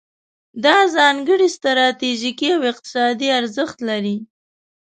دا 0.63 0.77
ځانګړی 0.95 1.47
ستراتیژیکي 1.57 2.47
او 2.55 2.61
اقتصادي 2.71 3.27
ارزښت 3.39 3.77
لري. 3.89 4.17